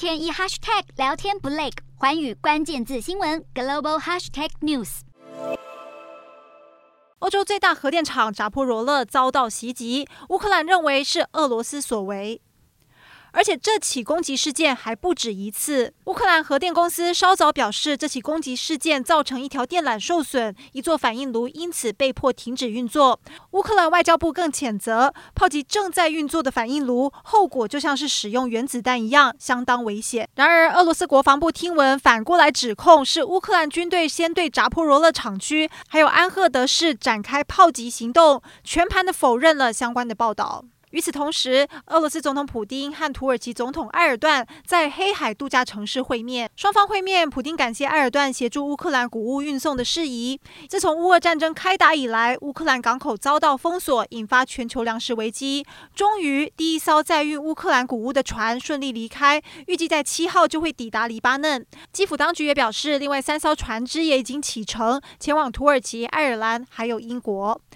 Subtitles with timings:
[0.00, 5.00] 天一 hashtag 聊天不累，环宇关键字新闻 global hashtag news。
[7.18, 12.40] 欧洲最大核电厂扎波罗勒遭到袭击，乌克兰认为是俄罗斯所为。
[13.32, 15.92] 而且这起攻击事件还不止一次。
[16.04, 23.20] 乌克兰核电公司稍早表示，这起攻击事件造成一条电缆受损，一座反应炉因此被迫停止运作。
[23.52, 30.28] 乌克兰外交部更谴责炮击正在运作的反应炉，后果就像是使用原子弹一样，相当危险。
[30.34, 40.64] 然而，俄罗斯国防部听闻反过来指控是乌克兰军队先对扎波罗勒厂区还有安赫德市展开炮击行动，全盘的否认了相关的报道。
[40.90, 46.50] 与此同时，俄罗斯总统普丁和土耳其总统埃尔段在黑海度假城市会面。
[46.56, 50.40] 双方会面，普丁感谢埃尔段协助乌克兰谷物运送的事宜。
[50.68, 55.64] 自从乌俄战争开打以来，乌克兰港口遭到封锁，引发全球粮食危机。
[55.94, 61.64] 终于，第一艘载运乌克兰谷物的船顺利离开，预计在七号就会抵达黎巴嫩。
[61.92, 67.60] 基辅当局也表示，另外三艘船只也已经启程，前往土耳其、爱尔兰还有英国。